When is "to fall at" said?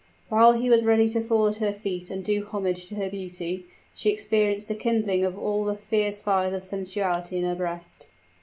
1.09-1.57